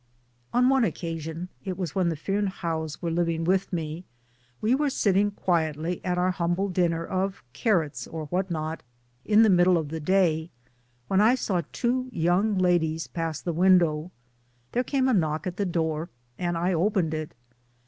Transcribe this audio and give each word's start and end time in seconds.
On 0.51 0.67
one 0.67 0.83
occasion 0.83 1.49
it 1.63 1.77
was 1.77 1.93
when 1.93 2.09
the 2.09 2.15
Fearnehoughs 2.15 3.03
were 3.03 3.11
living 3.11 3.43
with 3.43 3.71
me 3.71 4.03
we 4.59 4.73
were 4.73 4.89
sitting 4.89 5.29
quietly 5.29 6.03
at 6.03 6.17
our 6.17 6.31
humble 6.31 6.69
dinner 6.69 7.05
of 7.05 7.43
carrots 7.53 8.07
or 8.07 8.25
what 8.25 8.49
not, 8.49 8.81
in 9.25 9.43
the 9.43 9.49
middle 9.51 9.77
of 9.77 9.89
the 9.89 9.99
day, 9.99 10.49
when 11.07 11.21
I 11.21 11.35
saw 11.35 11.61
two 11.71 12.09
young 12.11 12.57
ladies 12.57 13.05
pass 13.05 13.41
the 13.41 13.53
window. 13.53 14.09
There 14.71 14.83
came 14.83 15.07
a 15.07 15.13
knock 15.13 15.45
at 15.45 15.57
the 15.57 15.67
door, 15.67 16.09
and 16.35 16.57
I 16.57 16.73
opened 16.73 17.13
it. 17.13 17.35